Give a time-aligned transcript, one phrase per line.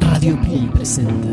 [0.00, 1.23] Radio P presenta.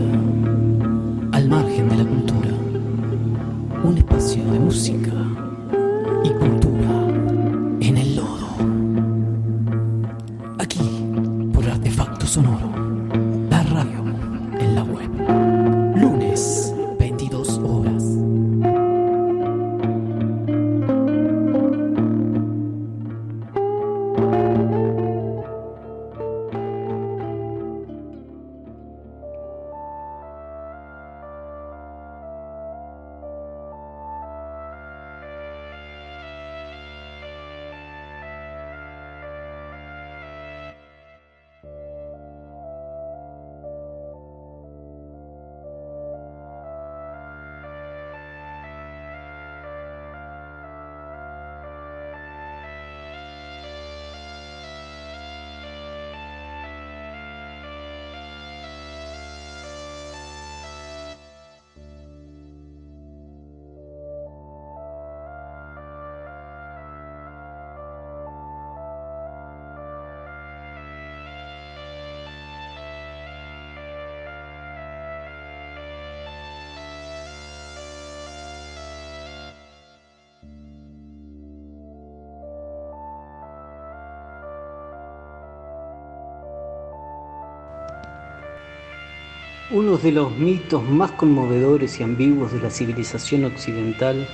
[89.74, 94.28] Uno de los mitos más conmovedores y ambiguos de la civilización occidental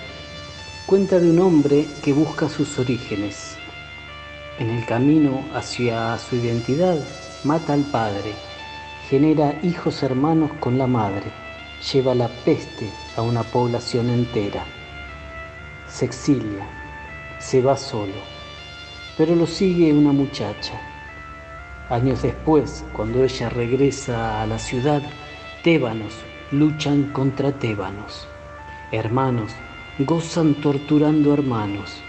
[0.88, 3.56] cuenta de un hombre que busca sus orígenes.
[4.58, 6.98] En el camino hacia su identidad,
[7.44, 8.34] mata al padre,
[9.08, 11.32] genera hijos hermanos con la madre,
[11.94, 14.66] lleva la peste a una población entera.
[15.88, 16.67] Se exilia,
[17.38, 18.23] se va solo,
[19.16, 20.82] pero lo sigue una muchacha.
[21.92, 25.04] Años después, cuando ella regresa a la ciudad,
[25.67, 26.14] Tébanos
[26.50, 28.26] luchan contra tébanos.
[28.94, 29.52] Hermanos
[30.00, 32.02] gozan torturando hermanos.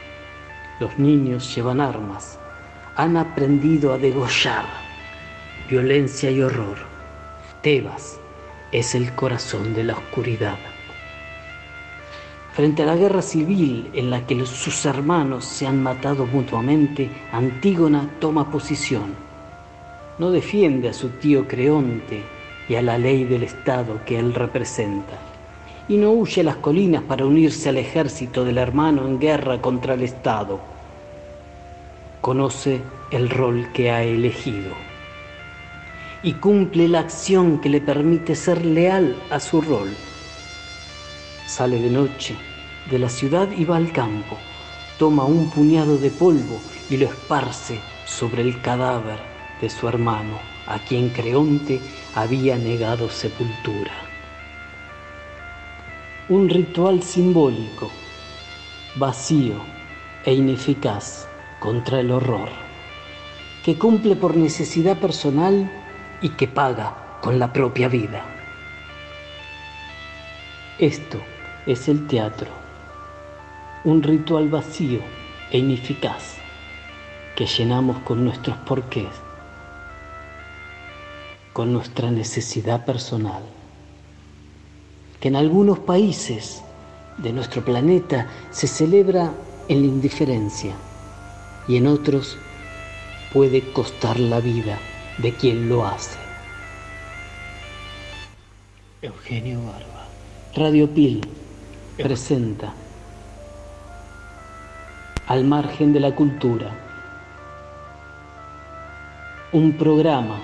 [0.79, 2.39] Los niños llevan armas.
[2.95, 4.65] Han aprendido a degollar.
[5.69, 6.77] Violencia y horror.
[7.61, 8.21] Tebas
[8.71, 10.59] es el corazón de la oscuridad.
[12.53, 18.09] Frente a la guerra civil en la que sus hermanos se han matado mutuamente, Antígona
[18.21, 19.17] toma posición.
[20.21, 22.38] No defiende a su tío Creonte,
[22.69, 25.19] y a la ley del Estado que él representa.
[25.89, 29.95] Y no huye a las colinas para unirse al ejército del hermano en guerra contra
[29.95, 30.61] el Estado.
[32.21, 34.75] Conoce el rol que ha elegido
[36.23, 39.95] y cumple la acción que le permite ser leal a su rol.
[41.47, 42.37] Sale de noche
[42.91, 44.37] de la ciudad y va al campo,
[44.99, 49.19] toma un puñado de polvo y lo esparce sobre el cadáver
[49.61, 51.81] de su hermano a quien Creonte
[52.21, 53.93] había negado sepultura.
[56.29, 57.93] Un ritual simbólico,
[58.97, 59.55] vacío
[60.25, 61.29] e ineficaz
[61.61, 62.49] contra el horror,
[63.65, 65.71] que cumple por necesidad personal
[66.21, 68.25] y que paga con la propia vida.
[70.81, 71.21] Esto
[71.67, 72.49] es el teatro,
[73.85, 75.03] un ritual vacío
[75.53, 76.37] e ineficaz
[77.37, 79.28] que llenamos con nuestros porqués
[81.59, 83.43] con nuestra necesidad personal.
[85.19, 86.63] Que en algunos países
[87.17, 89.33] de nuestro planeta se celebra
[89.67, 90.77] en la indiferencia
[91.67, 92.39] y en otros
[93.33, 94.79] puede costar la vida
[95.19, 96.17] de quien lo hace.
[99.03, 100.07] Eugenio Barba.
[100.55, 101.23] Radio Pil
[101.97, 102.73] presenta
[105.27, 106.71] Al margen de la cultura
[109.51, 110.41] un programa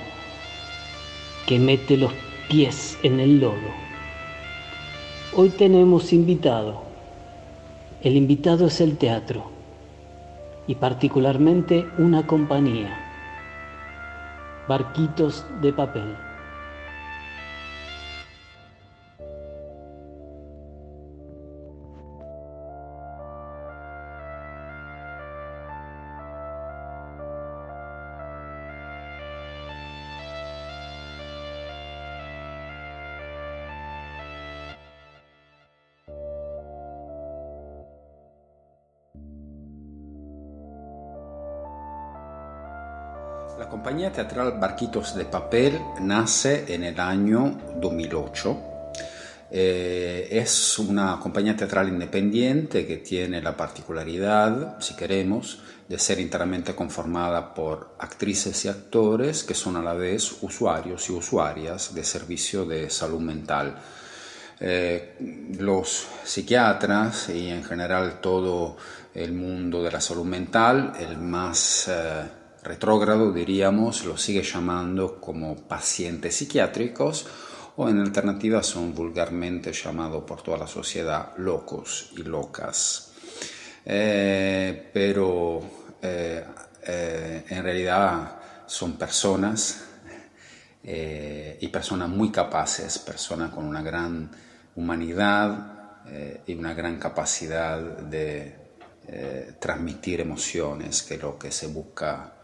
[1.47, 2.13] que mete los
[2.49, 3.85] pies en el lodo.
[5.35, 6.83] Hoy tenemos invitado.
[8.03, 9.51] El invitado es el teatro
[10.67, 12.97] y particularmente una compañía,
[14.69, 16.24] Barquitos de Papel.
[43.59, 48.63] La compañía teatral Barquitos de Papel nace en el año 2008.
[49.53, 56.75] Eh, es una compañía teatral independiente que tiene la particularidad, si queremos, de ser enteramente
[56.75, 62.65] conformada por actrices y actores que son a la vez usuarios y usuarias de servicio
[62.65, 63.77] de salud mental.
[64.59, 68.77] Eh, los psiquiatras y en general todo
[69.15, 75.55] el mundo de la salud mental, el más eh, retrógrado diríamos, lo sigue llamando como
[75.55, 77.27] pacientes psiquiátricos
[77.77, 83.13] o en alternativa son vulgarmente llamados por toda la sociedad locos y locas.
[83.85, 85.61] Eh, pero
[86.01, 86.45] eh,
[86.87, 89.83] eh, en realidad son personas
[90.87, 94.31] y personas muy capaces, personas con una gran
[94.77, 96.03] humanidad
[96.47, 98.55] y una gran capacidad de
[99.59, 102.35] transmitir emociones, que es lo que se busca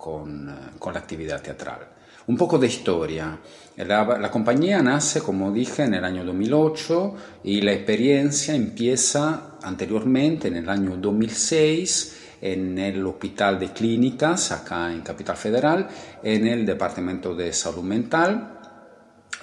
[0.00, 1.86] con, con la actividad teatral.
[2.26, 3.38] Un poco de historia.
[3.76, 7.14] La, compañía nace, como dije, en el año 2008
[7.44, 14.92] y la experiencia empieza anteriormente, en el año 2006, en el Hospital de Clínicas, acá
[14.92, 15.88] en Capital Federal,
[16.22, 18.58] en el Departamento de Salud Mental,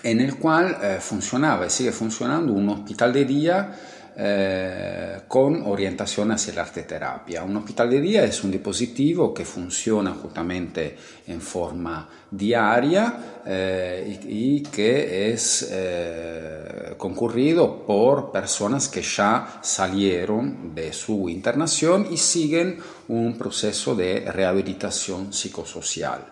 [0.03, 3.75] en el cual eh, funcionaba y sigue funcionando un hospital de día
[4.19, 7.43] eh, con orientación hacia la arte terapia.
[7.43, 10.97] Un hospital de día es un dispositivo que funciona justamente
[11.27, 20.91] en forma diaria eh, y, que es eh, concurrido por personas que ya salieron de
[20.93, 22.79] su internación y siguen
[23.09, 26.25] un proceso de rehabilitación psicosocial.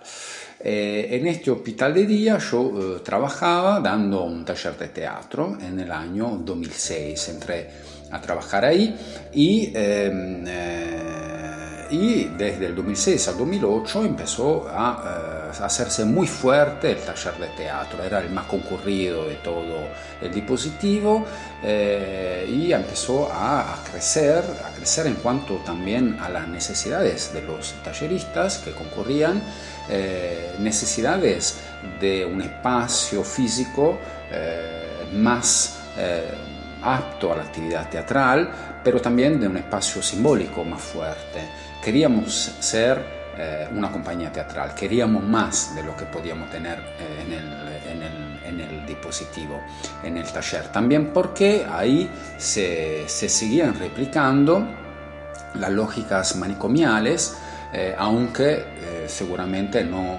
[0.68, 6.42] En este hospital de día yo trabajaba dando un taller de teatro en el año
[6.44, 7.70] 2006, entré
[8.12, 8.96] a trabajar ahí
[9.34, 10.44] y em,
[11.90, 17.48] y desde el 2006 al 2008 empezó a eh, hacerse muy fuerte el taller de
[17.50, 19.88] teatro, era el más concurrido de todo
[20.22, 21.26] el dispositivo
[21.64, 27.74] eh, y empezó a, crecer, a crecer en cuanto también a las necesidades de los
[27.84, 29.42] talleristas que concurrían,
[29.90, 31.60] eh, necesidades
[32.00, 34.00] de un espacio físico
[35.14, 35.78] más
[36.86, 38.50] apto a la actividad teatral,
[38.84, 41.42] pero también de un espacio simbólico más fuerte.
[41.86, 43.00] Queríamos ser
[43.38, 47.92] eh, una compañía teatral, queríamos más de lo que podíamos tener eh,
[48.44, 49.62] en, el, dispositivo,
[50.04, 50.70] en el taller.
[50.70, 52.10] También porque ahí
[52.40, 54.68] se, se seguían replicando
[55.54, 57.38] las lógicas manicomiales,
[57.72, 58.66] eh, aunque
[59.06, 60.18] seguramente no,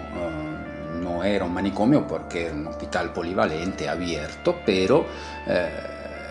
[1.03, 5.05] no era un manicomio porque era un hospital polivalente, abierto, pero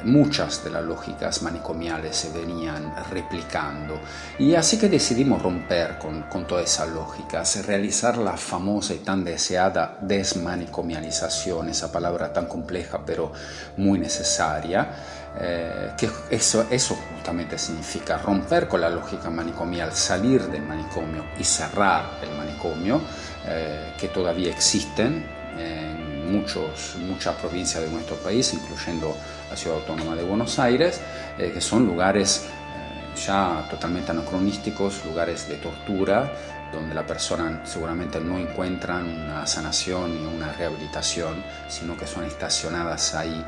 [0.05, 3.99] muchas de las lógicas manicomiales se venían replicando.
[4.39, 9.23] Y así que decidimos romper con, con todas esas lógicas, realizar la famosa y tan
[9.23, 13.31] deseada desmanicomialización, esa palabra tan compleja pero
[13.77, 14.89] muy necesaria,
[15.37, 21.43] eh, que eso, eso justamente significa romper con la lógica manicomial, salir del manicomio y
[21.43, 23.01] cerrar el manicomio,
[23.45, 25.25] eh, que todavía existen
[25.57, 25.94] en
[26.25, 29.15] muchas provincias de nuestro país, incluyendo
[29.49, 31.01] la Ciudad Autónoma de Buenos Aires,
[31.37, 36.31] eh, que son lugares eh, ya totalmente anacronísticos, lugares de tortura,
[36.71, 43.15] donde la persona seguramente no encuentra una sanación ni una rehabilitación, sino que son estacionadas
[43.15, 43.45] ahí,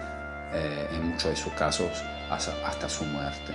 [0.54, 1.92] eh, en muchos de sus casos,
[2.30, 3.54] hasta su muerte.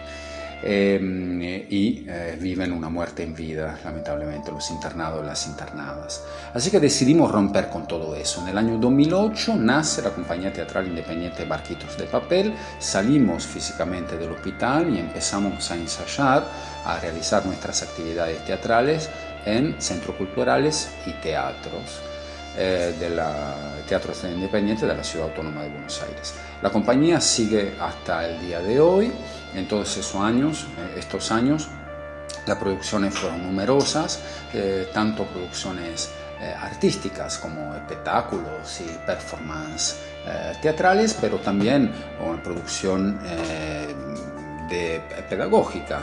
[0.65, 6.23] Em, y eh, viven una muerte en vida, lamentablemente, los internados y las internadas.
[6.55, 8.43] Así que decidimos romper con todo eso.
[8.43, 14.31] En el año 2008 nace la compañía teatral independiente Barquitos de Papel, salimos físicamente del
[14.31, 16.45] hospital y empezamos a ensayar,
[16.85, 19.11] a realizar nuestras actividades teatrales
[19.45, 22.12] en centros culturales y teatros.
[22.55, 23.19] Eh, del
[23.89, 26.35] Teatro Independiente de la Ciudad Autónoma de Buenos Aires.
[26.61, 29.11] La compañía sigue hasta el día de hoy,
[29.55, 31.69] en todos esos años, eh, estos años,
[32.45, 34.21] las producciones fueron numerosas,
[34.53, 36.11] eh, tanto producciones
[36.61, 40.01] artísticas como espectáculos y performances
[40.61, 43.21] teatrales, pero también una producción
[44.69, 46.01] de, pedagógica,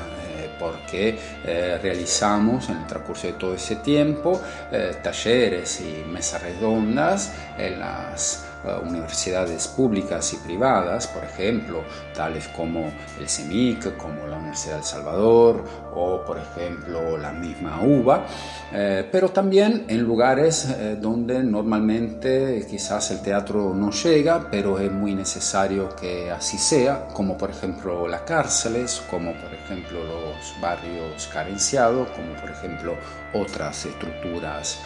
[0.59, 7.33] porque eh, realizamos en el transcurso de todo ese tiempo eh, talleres y mesas redondas
[7.57, 8.48] en las
[8.83, 14.85] universidades públicas y privadas, por ejemplo, tales como el CEMIC, como la Universidad de El
[14.85, 15.63] Salvador
[15.93, 18.25] o, por ejemplo, la misma UBA,
[18.73, 24.91] eh, pero también en lugares eh, donde normalmente quizás el teatro no llega, pero es
[24.91, 31.27] muy necesario que así sea, como por ejemplo las cárceles, como por ejemplo los barrios
[31.31, 32.95] carenciados, como por ejemplo
[33.33, 34.79] otras estructuras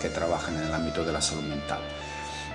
[0.00, 1.80] que trabajan en el ámbito de la salud mental.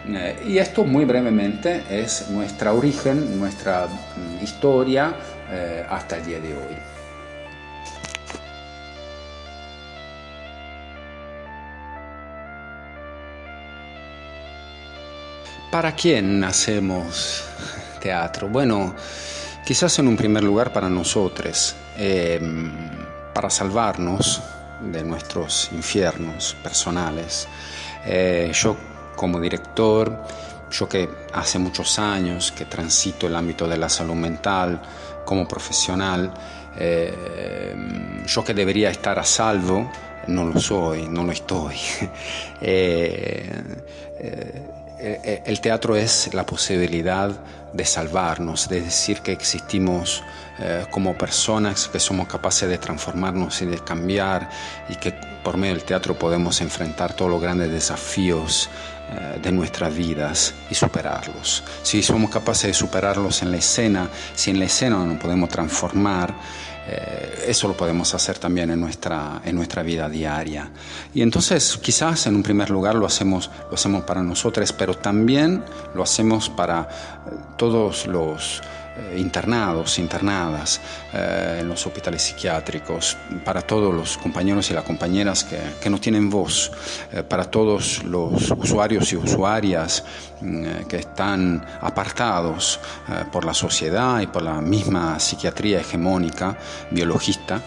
[0.08, 5.14] Eh, y esto muy brevemente es nuestra origen, nuestra mm, historia
[5.50, 6.76] eh, hasta el día de hoy.
[15.72, 17.46] ¿Para quién hacemos
[18.02, 18.50] teatro?
[18.50, 18.94] Bueno,
[19.66, 22.72] quizás en un primer lugar para nosotros, em,
[23.34, 24.42] para salvarnos
[24.82, 27.48] de nuestros infiernos personales.
[28.06, 28.76] Eh, yo
[29.16, 30.26] como director,
[30.72, 34.82] yo que hace muchos años que transito el ámbito de la salud mental
[35.26, 36.34] como profesional,
[36.78, 37.14] eh,
[38.26, 39.92] yo que debería estar a salvo,
[40.28, 41.76] no lo soy, no lo estoy.
[42.64, 43.50] Eh,
[45.00, 47.32] eh, el teatro es la posibilidad
[47.74, 50.24] de salvarnos, de decir que existimos
[50.92, 54.48] como personas, que somos capaces de transformarnos y de cambiar
[54.90, 55.12] y que
[55.44, 58.70] por medio del teatro podemos enfrentar todos los grandes desafíos
[59.42, 61.64] de nuestras vidas y superarlos.
[61.84, 66.34] Si somos capaces de superarlos en la escena, si en la escena nos podemos transformar,
[66.88, 70.70] eh, eso lo podemos hacer también en nuestra, en nuestra vida diaria.
[71.14, 75.64] Y entonces quizás en un primer lugar lo hacemos, lo hacemos para nosotros, pero también
[75.94, 78.81] lo hacemos para eh, todos los eh,
[79.16, 80.82] internados, internadas
[81.14, 86.00] eh, en los hospitales psiquiátricos, para todos los compañeros y las compañeras que, que no
[86.00, 86.72] tienen voz,
[87.12, 90.04] eh, para todos los usuarios y usuarias
[90.42, 92.80] mm, que están apartados
[93.32, 96.58] por la sociedad y por la misma psiquiatría hegemónica,
[96.92, 97.62] biologista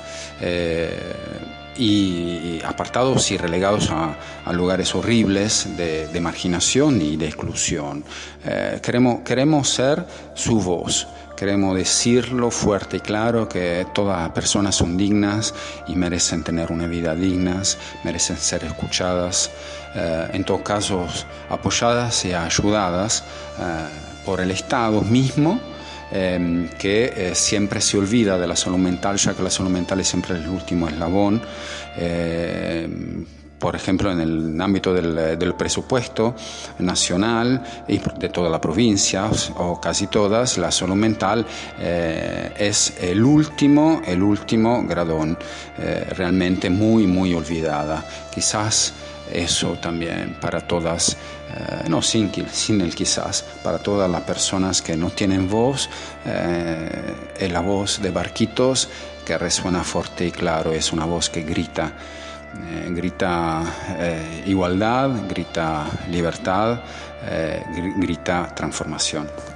[1.76, 4.16] y apartados y relegados a,
[4.52, 8.04] lugares horribles de, marginación y de exclusión.
[8.45, 11.07] Eh, queremos, queremos ser su voz.
[11.37, 15.52] Queremos decirlo fuerte y claro que todas personas son dignas
[15.88, 17.61] y merecen tener una vida digna,
[18.04, 19.50] merecen ser escuchadas,
[19.97, 23.25] eh, en todos casos apoyadas y ayudadas
[23.59, 23.62] eh,
[24.25, 25.61] por el Estado mismo
[26.13, 30.01] Em, que eh, siempre se olvida de la salud mental, ya que la salud mental
[30.01, 31.43] es siempre el último eslabón.
[31.97, 33.25] Em,
[33.59, 36.35] por ejemplo, en el ámbito del, presupuesto
[36.81, 41.47] nacional y de toda la provincia, o casi todas, la salud mental
[41.79, 45.39] eh, es el último, el último gradón,
[45.79, 48.05] eh, realmente muy, muy olvidada.
[48.31, 48.93] Quizás
[49.33, 51.16] eso también para todas
[51.57, 55.88] eh, no sin, sin, quizás, para todas las personas que no tienen voz,
[56.25, 58.88] eh, es la voz de Barquitos
[59.25, 61.93] que resuena fuerte y claro, es una voz que grita,
[62.57, 63.62] eh, grita
[64.47, 66.81] igualdad, grita libertad,
[67.97, 69.54] grita transformación.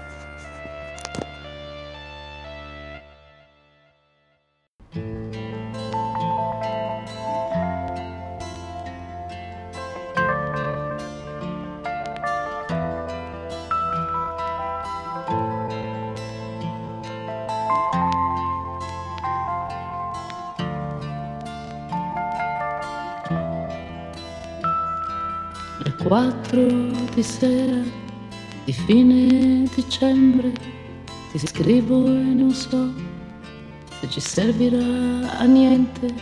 [34.01, 36.15] Se ci servirà a niente.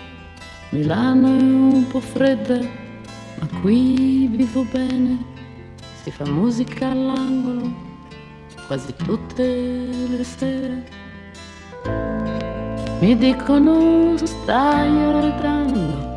[0.70, 5.24] Milano è un po' fredda, ma qui vivo bene.
[6.02, 7.84] Si fa musica all'angolo
[8.66, 10.84] quasi tutte le sere.
[13.00, 16.14] Mi dicono stai arredando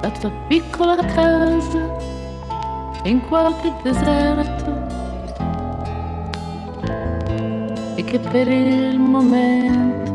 [0.00, 1.96] la tua piccola casa
[3.04, 4.86] in qualche deserto
[7.96, 10.07] e che per il momento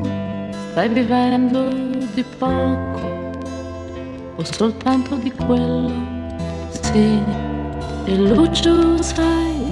[0.73, 1.67] stai vivendo
[2.15, 3.29] di poco
[4.35, 5.91] o soltanto di quello,
[6.71, 7.21] sì,
[8.05, 9.71] e Lucio sai,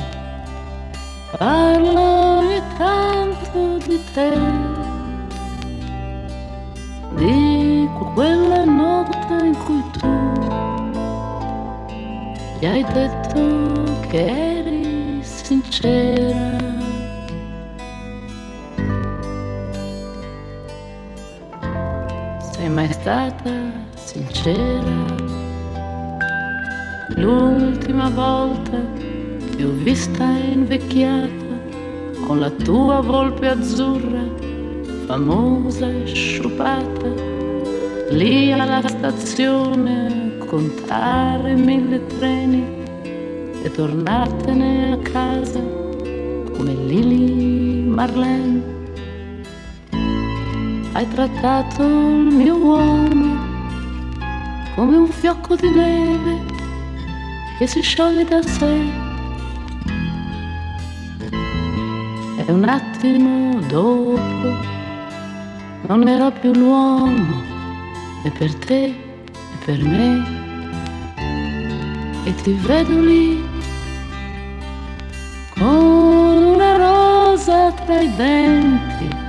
[1.39, 2.43] parlo
[2.77, 4.31] tanto di te,
[7.15, 10.07] di quella notte in cui tu
[12.59, 16.50] gli hai detto che eri sincera.
[22.81, 23.51] Mai stata
[23.93, 25.05] sincera?
[27.15, 28.79] L'ultima volta
[29.51, 31.49] ti ho vista invecchiata
[32.25, 34.23] con la tua volpe azzurra,
[35.05, 37.09] famosa e sciupata,
[38.09, 42.65] lì alla stazione contare mille treni
[43.61, 45.61] e tornartene a casa
[46.51, 48.80] come Lily Marlene.
[50.93, 53.39] Hai trattato il mio uomo
[54.75, 56.45] come un fiocco di neve
[57.57, 59.09] che si scioglie da sé.
[62.37, 64.19] E un attimo dopo
[65.87, 67.41] non era più l'uomo,
[68.23, 68.95] e per te e
[69.63, 70.23] per me,
[72.25, 73.41] e ti vedo lì
[75.57, 79.20] con una rosa tra i denti,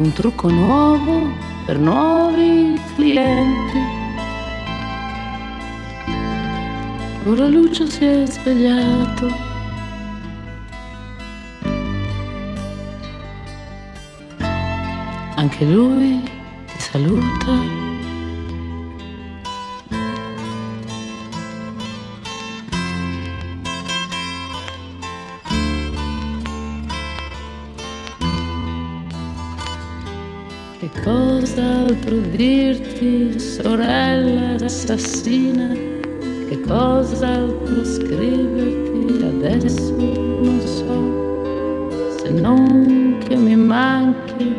[0.00, 1.30] un trucco nuovo
[1.66, 3.78] per nuovi clienti.
[7.26, 9.28] Ora Lucio si è svegliato.
[15.34, 17.89] Anche lui ti saluta.
[32.18, 35.90] Dirti, sorella assassina?
[36.50, 44.52] che cos'altro scriverti adesso non so, se non che mi manchi,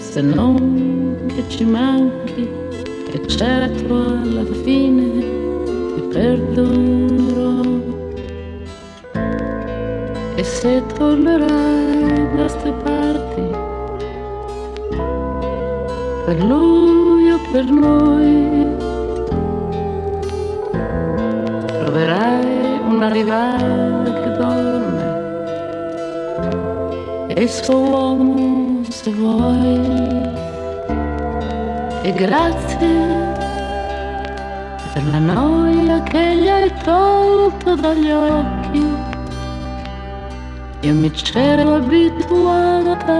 [0.00, 2.48] se non che ci manchi,
[3.10, 5.20] che certo alla fine
[5.94, 7.62] ti perdonerò.
[10.34, 12.48] E se tornerai da
[16.26, 18.66] per lui o per noi,
[21.68, 25.04] troverai una rivale che dorme
[27.28, 29.80] e il suo uomo se vuoi.
[32.02, 33.34] E grazie
[34.94, 38.84] per la noia che gli hai tolto dagli occhi.
[40.80, 43.14] Io mi c'ero abituata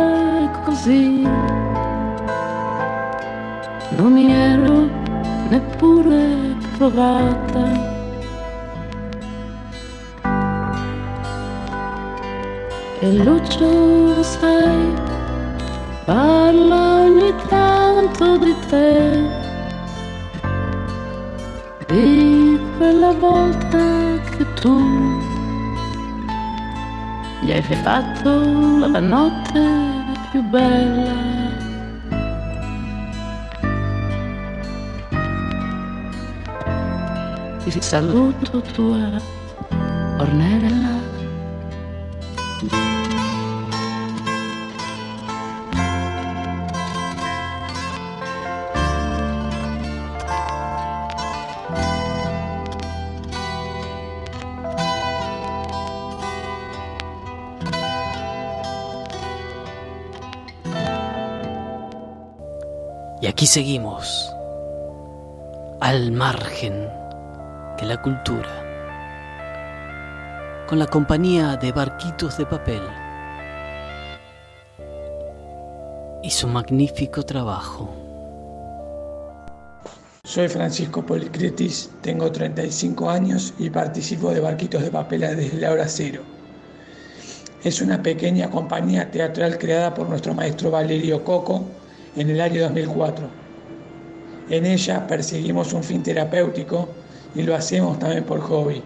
[0.65, 1.25] così,
[3.97, 4.89] non mi ero
[5.49, 7.95] neppure provata.
[13.01, 14.95] E Lucio, sai,
[16.05, 19.29] parla ogni tanto di te,
[21.87, 23.79] di quella volta
[24.37, 24.79] che tu
[27.41, 29.61] gli hai fatto la notte
[30.31, 31.36] più bella.
[37.67, 39.19] Ti saluto tua
[40.21, 41.03] Ornella.
[63.21, 64.33] Y aquí seguimos,
[65.81, 66.89] al margen
[67.81, 68.49] de la cultura,
[70.67, 72.81] con la compañía de Barquitos de Papel
[76.23, 77.93] y su magnífico trabajo.
[80.25, 85.87] Soy Francisco Policretis, tengo 35 años y participo de Barquitos de Papel desde la hora
[85.87, 86.23] cero.
[87.63, 91.65] Es una pequeña compañía teatral creada por nuestro maestro Valerio Coco
[92.17, 93.29] en el año 2004.
[94.49, 96.89] En ella perseguimos un fin terapéutico
[97.37, 98.83] y lo hacemos también por hobby.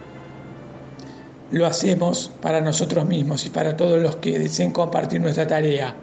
[1.52, 5.94] Lo hacemos para nosotros mismos y para todos los que deseen compartir nuestra tarea.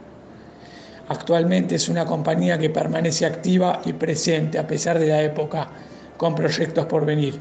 [1.09, 5.69] Actualmente es una compañía que permanece activa y presente a pesar de la época,
[6.17, 7.39] con proyectos por venir.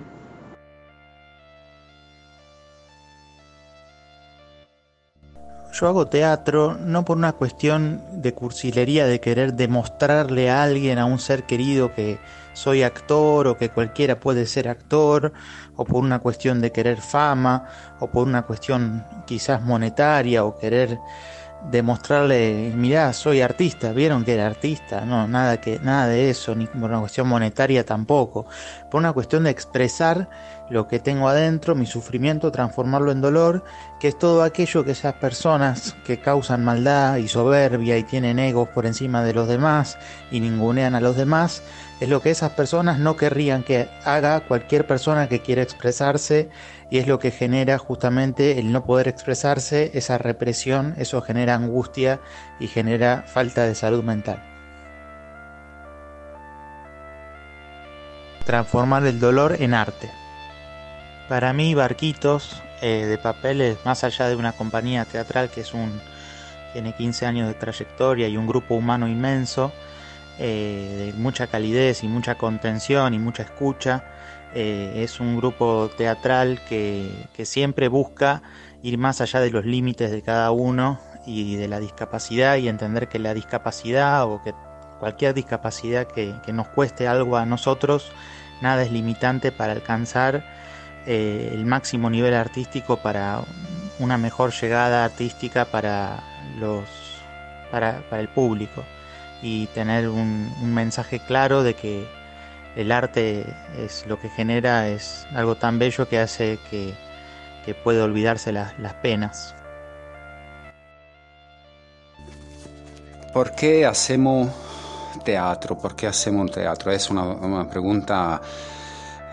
[5.72, 11.04] Yo hago teatro no por una cuestión de cursilería, de querer demostrarle a alguien, a
[11.04, 12.18] un ser querido, que
[12.56, 15.34] soy actor o que cualquiera puede ser actor,
[15.76, 17.68] o por una cuestión de querer fama,
[18.00, 20.98] o por una cuestión quizás monetaria, o querer
[21.70, 26.66] demostrarle, mirá, soy artista, vieron que era artista, no, nada que, nada de eso, ni
[26.66, 28.46] por una cuestión monetaria tampoco,
[28.90, 30.28] por una cuestión de expresar
[30.70, 33.64] lo que tengo adentro, mi sufrimiento, transformarlo en dolor,
[34.00, 38.68] que es todo aquello que esas personas que causan maldad y soberbia y tienen egos
[38.68, 39.98] por encima de los demás
[40.30, 41.62] y ningunean a los demás,
[42.00, 46.50] es lo que esas personas no querrían que haga cualquier persona que quiera expresarse
[46.90, 52.20] y es lo que genera justamente el no poder expresarse, esa represión, eso genera angustia
[52.60, 54.42] y genera falta de salud mental.
[58.44, 60.10] Transformar el dolor en arte.
[61.28, 66.00] Para mí, Barquitos eh, de Papeles, más allá de una compañía teatral que es un,
[66.72, 69.72] tiene 15 años de trayectoria y un grupo humano inmenso,
[70.38, 74.04] eh, de mucha calidez y mucha contención y mucha escucha,
[74.54, 78.42] eh, es un grupo teatral que, que, siempre busca
[78.82, 83.08] ir más allá de los límites de cada uno y de la discapacidad y entender
[83.08, 84.54] que la discapacidad o que
[84.98, 88.12] cualquier discapacidad que, nos cueste algo a nosotros,
[88.62, 90.44] nada es limitante para alcanzar
[91.06, 93.42] eh, el máximo nivel artístico para
[93.98, 96.22] una mejor llegada artística para
[96.58, 96.84] los
[97.70, 98.84] para, el público
[99.42, 102.06] y tener un, mensaje claro de que
[102.76, 103.44] el arte
[103.78, 106.94] es lo que genera es algo tan bello que hace que,
[107.82, 109.56] puede olvidarse las penas.
[113.36, 114.48] ¿Por qué hacemos
[115.22, 115.76] teatro?
[115.76, 116.90] ¿Por qué hacemos teatro?
[116.90, 118.40] Es una, pregunta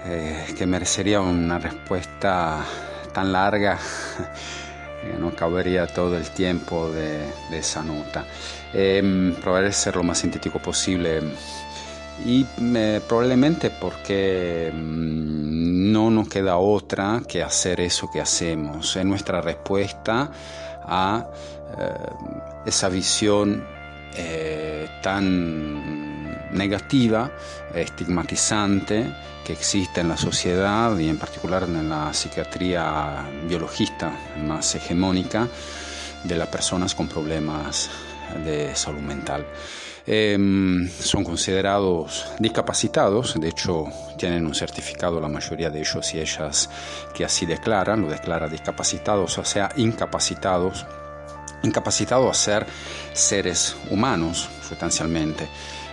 [0.04, 2.66] eh, que merecería una respuesta
[3.14, 3.78] tan larga
[5.20, 8.26] no cabería todo el tiempo de, esa nota.
[8.74, 11.22] Eh, probaré ser lo más sintético posible
[12.26, 18.96] y eh, probablemente porque mm, no nos queda otra que hacer eso que hacemos.
[18.96, 20.32] Es nuestra respuesta
[20.86, 21.28] a
[22.66, 23.64] esa visión
[24.16, 25.93] eh, tan
[26.54, 27.32] negativa,
[27.74, 29.06] estigmatizante
[29.46, 34.12] que existe en la sociedad y en particular en la psiquiatría biologista
[34.46, 35.48] más hegemónica
[36.24, 37.90] de las personas con problemas
[38.46, 39.46] de salud mental.
[40.06, 43.86] Em, son considerados discapacitados, de hecho
[44.18, 46.70] tienen un certificado la mayoría de ellos y ellas
[47.14, 50.86] que así declaran, lo declara discapacitados, o sea, incapacitados
[51.64, 52.68] incapacitados a ser
[53.14, 55.48] seres humanos, sustancialmente,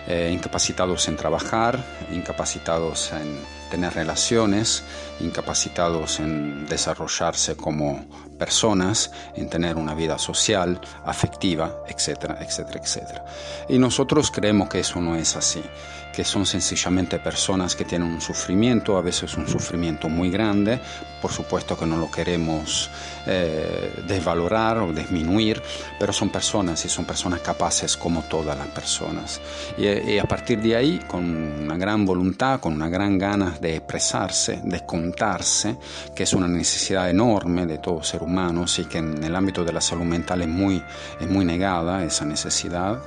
[0.07, 1.79] eh, incapacitados en trabajar,
[2.11, 4.83] incapacitados en tener relaciones,
[5.19, 8.05] incapacitados en desarrollarse como
[8.37, 13.25] personas, en tener una vida social, afectiva, etcétera, etcétera, etcétera.
[13.69, 15.63] Y nosotros creemos que eso no es así
[16.11, 20.79] que son sencillamente personas que tienen un sufrimiento, a veces un sufrimiento muy grande,
[21.21, 22.89] por supuesto que no lo queremos
[23.25, 25.61] eh, desvalorar o disminuir,
[25.99, 29.39] pero son personas y son personas capaces como todas las personas.
[29.77, 34.59] Y, a partir de ahí, con una gran voluntad, con una gran ganas de expresarse,
[34.63, 35.77] de contarse,
[36.15, 39.71] que es una necesidad enorme de todo ser humano y que en el ámbito de
[39.71, 40.83] la salud mental es muy,
[41.19, 42.97] es muy negada esa necesidad,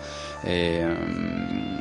[0.46, 0.94] eh,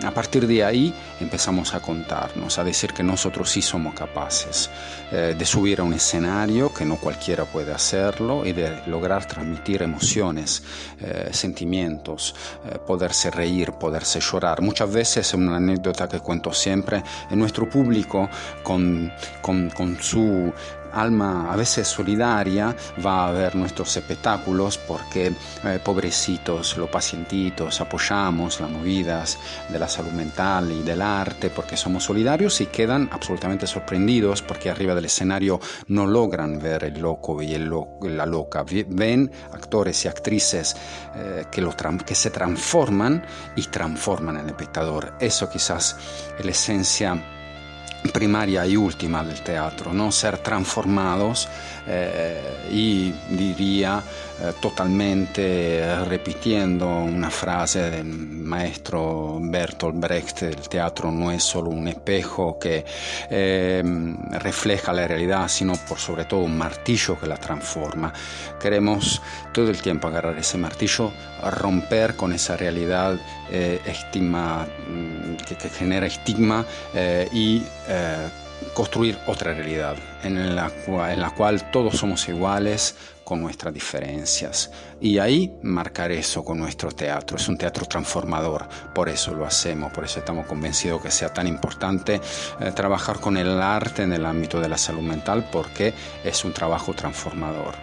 [0.04, 4.69] a partir de ahí empezamos a contarnos, a decir que nosotros sí somos capaces
[5.12, 9.82] eh, de subir a un escenario, que no cualquiera puede hacerlo, y de lograr transmitir
[9.82, 10.63] emociones,
[10.99, 12.36] eh, sentimientos,
[12.86, 14.62] poderse reír, poderse llorar.
[14.62, 18.30] Muchas veces, es una anécdota que cuento siempre, en nuestro público,
[18.63, 20.54] con, con, con su
[20.93, 22.75] alma a veces solidaria
[23.06, 29.38] va a ver nuestros espectáculos porque eh, pobrecitos, los pacientitos, apoyamos las movidas
[29.69, 34.69] de la salud mental y del arte porque somos solidarios y quedan absolutamente sorprendidos porque
[34.69, 40.08] arriba del escenario no logran ver el loco y el la loca, ven actores y
[40.08, 40.75] actrices
[41.15, 41.73] eh, que, lo
[42.06, 43.23] que se transforman
[43.56, 45.15] y transforman el espectador.
[45.19, 45.95] Eso quizás
[46.38, 47.42] es la esencia
[48.12, 50.12] primaria y última del teatro, ¿no?
[50.12, 51.48] ser transformados
[51.86, 54.02] eh, y diría
[54.41, 61.88] eh, totalmente repitiendo una frase del maestro Bertolt Brecht, el teatro no es solo un
[61.88, 62.86] espejo que
[63.30, 63.84] eh,
[64.32, 68.13] refleja la realidad, sino por sobre todo un martillo que la transforma.
[68.60, 69.22] Queremos
[69.54, 71.12] todo el tiempo agarrar ese martillo,
[71.43, 73.17] romper con esa realidad
[73.52, 76.65] estigma, mm, que, que, genera estigma
[77.32, 77.62] y
[78.73, 80.69] construir otra realidad en la,
[81.36, 84.71] cual, todos somos iguales con nuestras diferencias.
[84.99, 87.38] Y ahí marcar eso con nuestro teatro.
[87.38, 91.47] Es un teatro transformador, por eso lo hacemos, por eso estamos convencidos que sea tan
[91.47, 92.21] importante
[92.60, 96.54] eh, trabajar con el arte en el ámbito de la salud mental, porque es un
[96.54, 97.76] trabajo transformador.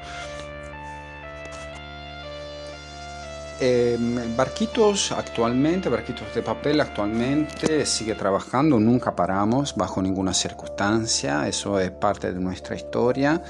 [3.62, 11.79] Em, barquitos actualmente, Barquitos de Papel actualmente sigue trabajando, nunca paramos bajo ninguna circunstancia, eso
[11.79, 13.42] es parte de nuestra historia.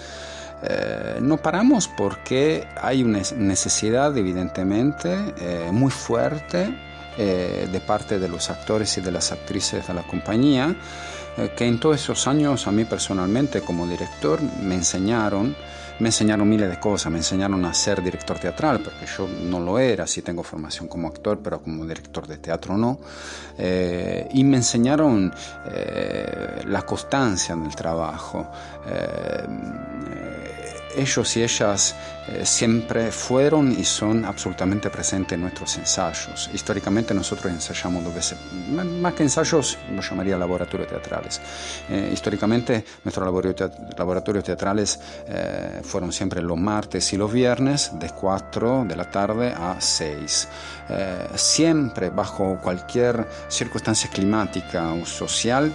[0.64, 6.76] Eh, no paramos porque hay una necesidad evidentemente eh, muy fuerte
[7.16, 10.74] eh, de parte de los actores y de las actrices de la compañía
[11.56, 15.54] que en todos esos años a mí personalmente como director me enseñaron
[16.00, 19.78] me enseñaron miles de cosas, me enseñaron a ser director teatral, porque yo no lo
[19.78, 22.98] era, sí tengo formación como actor, pero como director de teatro no,
[23.58, 25.32] eh, y me enseñaron
[25.72, 28.50] eh, la constancia en el trabajo.
[28.86, 29.46] Eh,
[30.96, 31.94] ellos y ellas
[32.32, 36.48] eh, siempre fueron y son absolutamente presentes en nuestros ensayos.
[36.54, 38.38] Históricamente nosotros ensayamos dos veces,
[38.70, 41.40] más que ensayos, lo llamaría laboratorios teatrales.
[41.88, 43.26] Eh, históricamente nuestros
[43.96, 49.52] laboratorios teatrales eh, fueron siempre los martes y los viernes de 4 de la tarde
[49.56, 50.48] a 6.
[51.34, 55.72] siempre bajo cualquier circunstancia climática o social,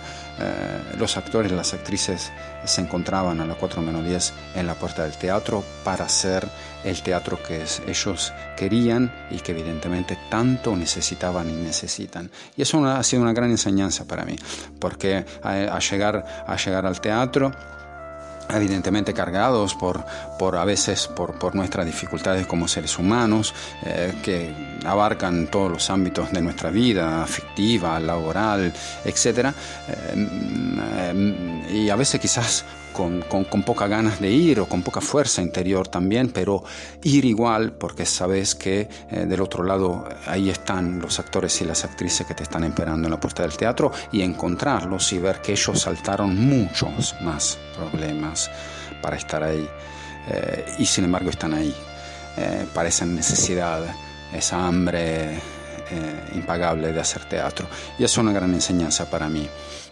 [0.97, 2.31] los actores y las actrices
[2.65, 6.44] se encontraban a las 4 menos 10 en la puerta del teatro para hacer
[6.83, 12.29] el teatro que ellos querían y que evidentemente tanto necesitaban y necesitan.
[12.55, 14.35] Y eso ha sido una gran enseñanza para mí,
[14.79, 17.51] porque a, llegar, a llegar al teatro,
[18.49, 20.05] evidentemente cargados por,
[20.37, 23.53] por a veces por, por, nuestras dificultades como seres humanos
[23.83, 24.53] eh, que
[24.85, 28.71] abarcan todos los ámbitos de nuestra vida afectiva, laboral,
[29.03, 29.51] etc.
[29.87, 35.41] Eh, y a veces quizás con, con, poca ganas de ir o con poca fuerza
[35.41, 36.63] interior también, pero
[37.03, 41.83] ir igual porque sabes que eh, del otro lado ahí están los actores y las
[41.83, 45.51] actrices que te están esperando en la puerta del teatro y encontrarlos y ver que
[45.51, 48.49] ellos saltaron muchos más problemas
[49.01, 49.67] para estar ahí
[50.29, 51.75] eh, y sin embargo están ahí,
[52.37, 53.81] eh, para esa necesidad,
[54.33, 55.39] esa hambre
[56.33, 57.67] impagable de hacer teatro.
[57.99, 59.47] Y es una gran enseñanza para mí.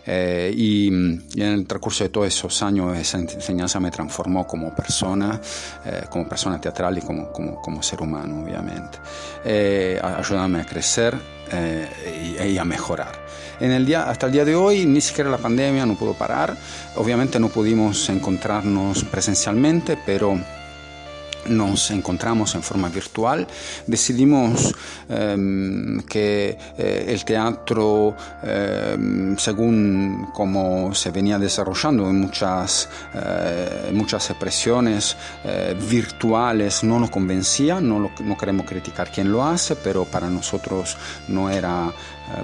[0.06, 5.40] Eh, y, en el transcurso de todos esos años esa enseñanza me transformó como persona,
[5.86, 9.00] eh, como persona teatral y como, como, como ser humano, obviamente.
[9.46, 11.18] Eh, a crecer
[12.42, 13.12] y, y, a mejorar.
[13.60, 16.56] En el día, hasta el día de hoy ni siquiera la pandemia no pudo parar,
[16.96, 20.38] obviamente no pudimos encontrarnos presencialmente, pero
[21.48, 23.48] nos encontramos en forma virtual,
[23.88, 24.74] decidimos
[25.10, 34.30] em, que eh, el teatro, em, según como se venía desarrollando en muchas, eh, muchas
[34.30, 40.30] expresiones eh, virtuales, no nos convencía, no, no queremos criticar quién lo hace, pero para
[40.30, 41.92] nosotros no era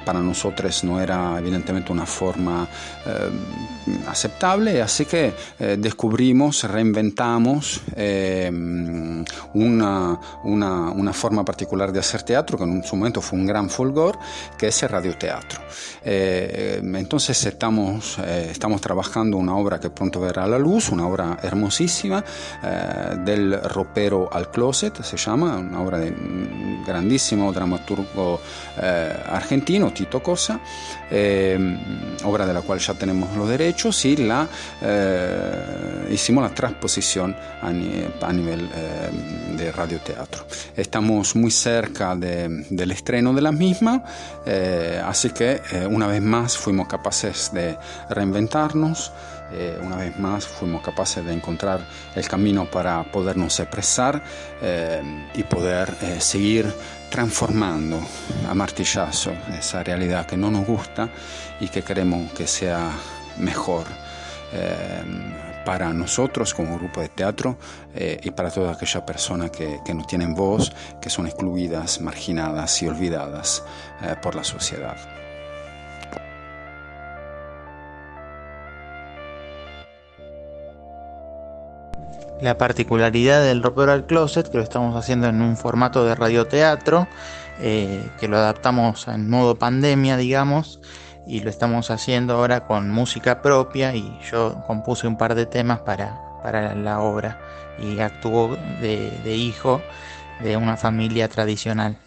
[0.06, 2.68] para nosotros no era evidentemente una forma
[3.06, 3.30] eh,
[4.08, 7.82] aceptable, así que eh, descubrimos, reinventamos
[9.54, 13.70] una, una, una, forma particular de hacer teatro, que en su momento fue un gran
[13.70, 14.18] fulgor,
[14.58, 15.60] que es el radioteatro.
[16.04, 22.24] entonces estamos, estamos trabajando una obra que pronto verá la luz, una obra hermosísima,
[23.26, 28.40] del ropero al closet, se llama, una obra de un grandísimo dramaturgo
[28.78, 30.60] argentino, Tito Cosa,
[31.10, 31.80] em,
[32.24, 34.48] obra de la cual ya tenemos los derechos y la
[34.82, 40.46] eh, hicimos la transposición a, nivel em, de radioteatro.
[40.76, 44.04] Estamos muy cerca del estreno de la misma,
[44.46, 47.78] eh, así que eh, una vez más fuimos capaces de
[48.10, 49.12] reinventarnos.
[49.82, 51.80] una vez más fuimos capaces de encontrar
[52.16, 54.22] el camino para podernos expresar
[55.34, 55.90] y poder
[56.20, 56.72] seguir
[57.10, 58.00] transformando
[58.48, 61.10] a martillazo esa realidad que no nos gusta
[61.60, 62.92] y que queremos que sea
[63.38, 63.86] mejor
[64.54, 65.04] eh,
[65.66, 67.58] para nosotros como grupo de teatro
[67.94, 72.82] eh, y para toda aquella persona que, que, no tienen voz, que son excluidas, marginadas
[72.82, 73.64] y olvidadas
[74.02, 75.19] eh, por la sociedad.
[82.42, 87.08] La particularidad del ropero al closet, que lo estamos haciendo en un formato de radioteatro,
[87.60, 90.80] eh, que lo adaptamos en modo pandemia, digamos,
[91.28, 95.80] y lo estamos haciendo ahora con música propia y yo compuse un par de temas
[95.82, 97.40] para, para la obra
[97.78, 99.82] y actuó de, de hijo
[100.42, 101.98] de una familia tradicional.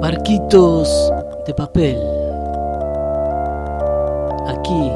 [0.00, 1.12] Barquitos
[1.46, 2.13] de papel
[4.64, 4.90] aquí,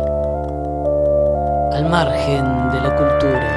[1.77, 3.51] al margen de la cultura.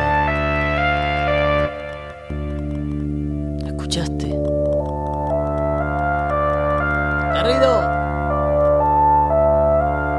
[3.66, 4.28] ¿Escuchaste?
[7.34, 7.82] Garrido,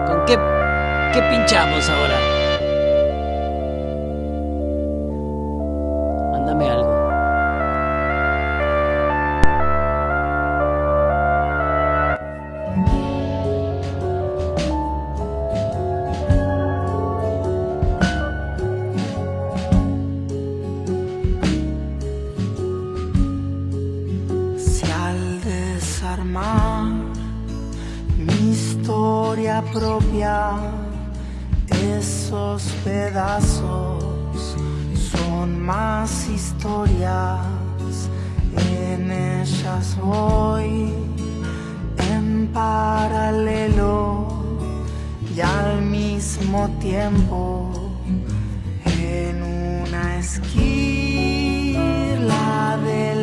[0.07, 0.39] ¿con qué,
[1.13, 2.32] qué pinchamos ahora?
[45.35, 47.71] Y al mismo tiempo
[48.85, 51.79] en una esquina
[52.85, 53.22] del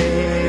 [0.00, 0.39] day.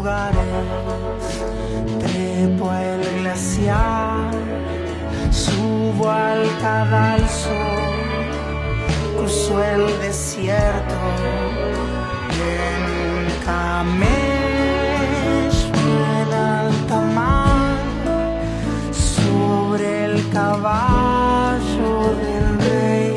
[0.00, 0.38] Lugares.
[2.00, 4.30] Trepo el glaciar,
[5.30, 7.58] subo al cadalso,
[9.16, 11.00] cruzo el desierto
[12.56, 12.82] en
[13.44, 14.10] camello
[16.22, 17.76] en alta mar
[18.92, 21.92] sobre el caballo
[22.24, 23.14] del rey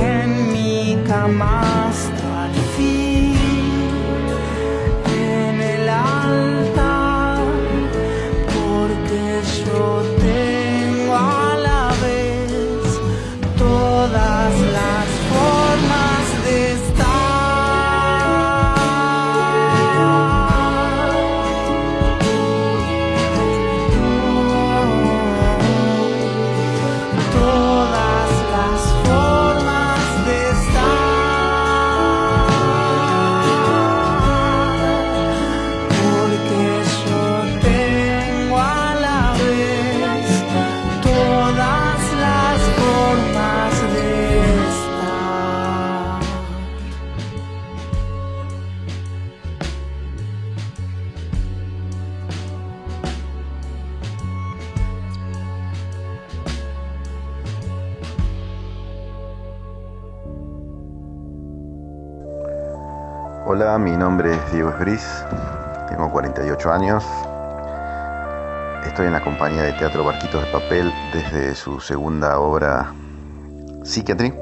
[0.00, 2.19] en mi camastro
[63.80, 65.24] mi nombre es Diego Esbris,
[65.88, 67.04] tengo 48 años.
[68.84, 72.92] Estoy en la compañía de teatro Barquitos de Papel desde su segunda obra
[73.82, 74.34] Psychiatry.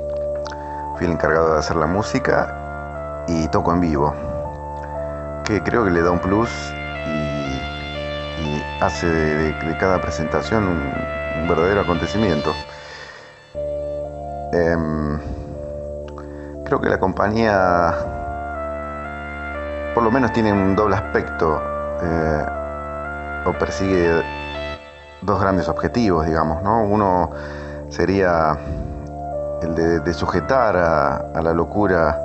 [0.96, 4.12] Fui el encargado de hacer la música y toco en vivo,
[5.44, 6.50] que creo que le da un plus
[8.40, 12.52] y, hace de, cada presentación un, verdadero acontecimiento.
[14.52, 15.20] Em,
[16.64, 18.17] creo que la compañía
[20.08, 21.60] lo menos tiene un doble aspecto
[22.02, 22.46] eh,
[23.44, 24.22] o persigue
[25.20, 26.82] dos grandes objetivos, digamos, ¿no?
[26.82, 27.28] Uno
[27.90, 28.56] sería
[29.60, 32.18] el de, sujetar a, la locura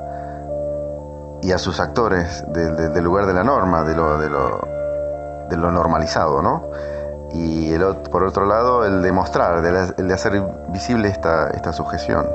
[1.42, 4.18] y a sus actores de- de- del lugar de la norma, de lo,
[5.70, 6.64] normalizado, ¿no?
[7.34, 11.74] Y el, por otro lado, el de mostrar, de la- el de hacer visible esta
[11.74, 12.30] sujeción.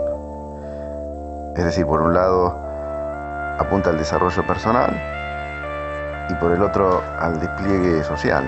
[1.57, 2.55] Es decir, por un lado,
[3.59, 5.17] apunta al desarrollo personal
[6.29, 8.45] y por el otro al despliegue social.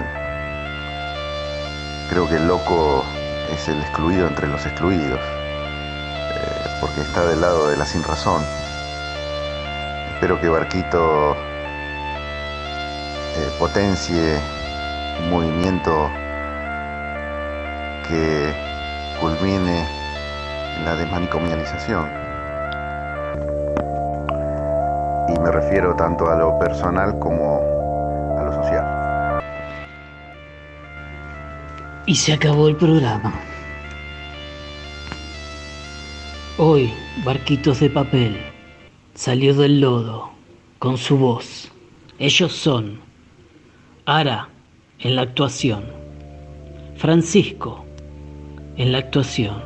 [2.10, 3.04] Creo que el loco
[3.52, 8.42] es el excluido entre los excluidos, eh, porque está del lado de la sin razón.
[10.14, 11.34] Espero que Barquito
[13.36, 14.38] eh, potencie
[15.20, 16.10] un movimiento
[18.08, 18.52] que
[19.20, 19.86] culmine
[20.84, 22.10] la desmanicomialización.
[25.28, 27.69] Y me refiero tanto a lo personal como
[32.10, 33.32] Y se acabó el programa.
[36.58, 36.92] Hoy,
[37.24, 38.36] Barquitos de Papel
[39.14, 40.28] salió del lodo
[40.80, 41.70] con su voz.
[42.18, 42.98] Ellos son
[44.06, 44.48] Ara
[44.98, 45.84] en la actuación,
[46.96, 47.84] Francisco
[48.76, 49.62] en la actuación,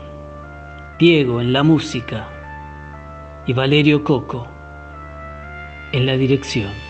[0.99, 2.29] Diego en la música
[3.47, 4.47] y Valerio Coco
[5.93, 6.84] en la dirección.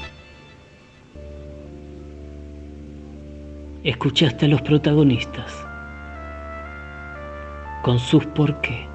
[3.85, 5.55] Escuchaste a los protagonistas
[7.83, 8.89] con sus por qué.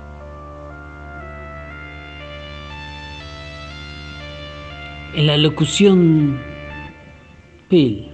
[5.14, 6.42] En la locución
[7.68, 8.10] Pil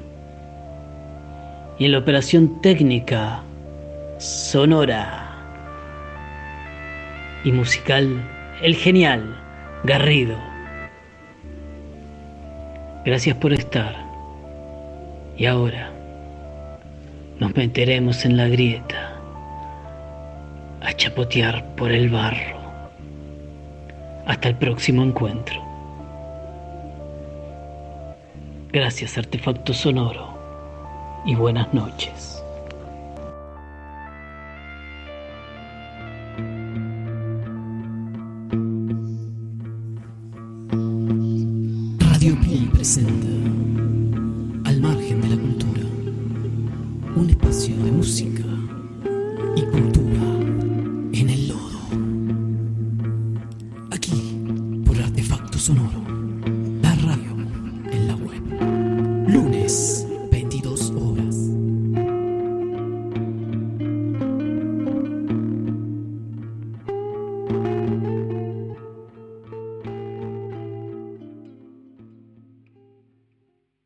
[1.79, 3.41] y en la operación técnica
[4.17, 5.33] sonora
[7.45, 8.21] y musical
[8.61, 9.41] el genial
[9.85, 10.37] Garrido.
[13.05, 13.95] Gracias por estar.
[15.37, 15.94] Y ahora
[17.39, 19.15] nos meteremos en la grieta
[20.81, 22.55] a chapotear por el barro.
[24.25, 25.55] Hasta el próximo encuentro.
[28.71, 30.37] Gracias Artefacto Sonoro
[31.25, 32.34] y buenas noches.